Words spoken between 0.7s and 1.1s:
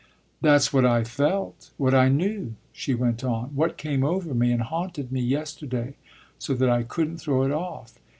what I